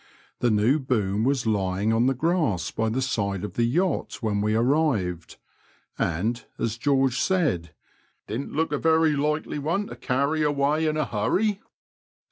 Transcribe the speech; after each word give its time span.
The 0.39 0.49
new 0.49 0.79
boom 0.79 1.23
was 1.23 1.45
lying 1.45 1.93
on 1.93 2.07
the 2.07 2.15
grass 2.15 2.71
by 2.71 2.89
the 2.89 3.03
side 3.03 3.43
of 3.43 3.53
the 3.53 3.65
yacht 3.65 4.15
when 4.21 4.41
we 4.41 4.55
arrived, 4.55 5.37
and, 5.95 6.43
as 6.57 6.79
George 6.79 7.19
said, 7.19 7.75
didn't 8.25 8.51
look 8.51 8.71
a 8.71 8.79
very 8.79 9.15
likely 9.15 9.59
one 9.59 9.85
to 9.85 9.95
carry 9.95 10.41
away 10.41 10.87
in 10.87 10.97
a 10.97 11.05
hurry." 11.05 11.61